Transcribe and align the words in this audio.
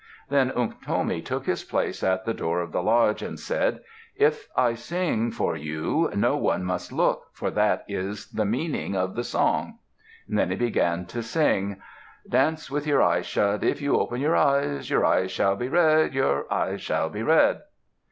Then 0.29 0.49
Unktomi 0.55 1.21
took 1.23 1.45
his 1.45 1.63
place 1.63 2.01
at 2.01 2.25
the 2.25 2.33
door 2.33 2.59
of 2.59 2.71
the 2.71 2.81
lodge 2.81 3.21
and 3.21 3.39
said, 3.39 3.81
"If 4.15 4.47
I 4.55 4.73
sing 4.73 5.29
for 5.29 5.55
you, 5.55 6.09
no 6.15 6.35
one 6.37 6.63
must 6.65 6.91
look, 6.91 7.25
for 7.33 7.51
that 7.51 7.85
is 7.87 8.25
the 8.31 8.43
meaning 8.43 8.95
of 8.95 9.13
the 9.13 9.23
song." 9.23 9.77
Then 10.27 10.49
he 10.49 10.55
began 10.55 11.05
to 11.05 11.21
sing, 11.21 11.83
Dance 12.27 12.71
with 12.71 12.87
your 12.87 13.03
eyes 13.03 13.27
shut; 13.27 13.63
If 13.63 13.79
you 13.79 13.99
open 13.99 14.19
your 14.21 14.35
eyes 14.35 14.89
Your 14.89 15.05
eyes 15.05 15.29
shall 15.31 15.55
be 15.55 15.67
red! 15.67 16.15
Your 16.15 16.51
eyes 16.51 16.81
shall 16.81 17.07
be 17.09 17.21
red! 17.21 17.61